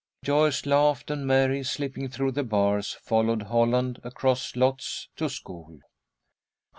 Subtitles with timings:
[0.25, 5.77] '"Joyce laughed, and Mary, slipping through the bars, followed Holland across lots to school.